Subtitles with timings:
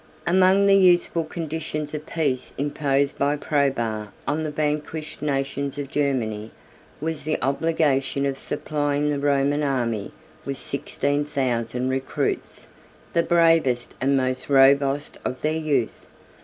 [0.25, 6.49] ]Among the useful conditions of peace imposed by Probus on the vanquished nations of Germany,
[6.99, 10.11] was the obligation of supplying the Roman army
[10.43, 12.69] with sixteen thousand recruits,
[13.13, 16.07] the bravest and most robust of their youth.